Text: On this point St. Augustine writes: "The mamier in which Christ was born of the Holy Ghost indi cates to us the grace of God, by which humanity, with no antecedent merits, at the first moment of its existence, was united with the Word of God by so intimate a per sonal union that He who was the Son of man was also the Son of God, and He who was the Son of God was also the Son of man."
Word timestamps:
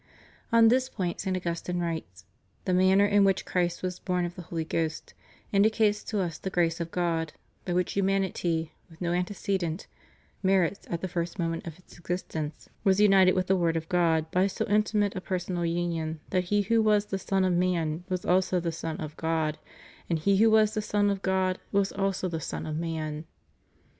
On 0.51 0.69
this 0.69 0.89
point 0.89 1.21
St. 1.21 1.37
Augustine 1.37 1.79
writes: 1.79 2.25
"The 2.65 2.71
mamier 2.73 3.05
in 3.05 3.23
which 3.23 3.45
Christ 3.45 3.83
was 3.83 3.99
born 3.99 4.25
of 4.25 4.33
the 4.33 4.41
Holy 4.41 4.65
Ghost 4.65 5.13
indi 5.51 5.69
cates 5.69 6.03
to 6.05 6.19
us 6.21 6.39
the 6.39 6.49
grace 6.49 6.79
of 6.79 6.89
God, 6.89 7.33
by 7.65 7.73
which 7.73 7.93
humanity, 7.93 8.71
with 8.89 8.99
no 8.99 9.13
antecedent 9.13 9.85
merits, 10.41 10.87
at 10.89 11.01
the 11.01 11.07
first 11.07 11.37
moment 11.37 11.67
of 11.67 11.77
its 11.77 11.99
existence, 11.99 12.67
was 12.83 12.99
united 12.99 13.35
with 13.35 13.45
the 13.45 13.55
Word 13.55 13.77
of 13.77 13.87
God 13.89 14.25
by 14.31 14.47
so 14.47 14.65
intimate 14.65 15.15
a 15.15 15.21
per 15.21 15.37
sonal 15.37 15.71
union 15.71 16.19
that 16.31 16.45
He 16.45 16.63
who 16.63 16.81
was 16.81 17.05
the 17.05 17.19
Son 17.19 17.45
of 17.45 17.53
man 17.53 18.03
was 18.09 18.25
also 18.25 18.59
the 18.59 18.71
Son 18.71 18.97
of 18.97 19.15
God, 19.17 19.59
and 20.09 20.17
He 20.17 20.37
who 20.37 20.49
was 20.49 20.73
the 20.73 20.81
Son 20.81 21.11
of 21.11 21.21
God 21.21 21.59
was 21.71 21.91
also 21.91 22.27
the 22.27 22.41
Son 22.41 22.65
of 22.65 22.75
man." 22.75 23.25